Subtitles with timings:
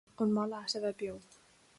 [0.23, 1.21] An maith leat a bheith beo?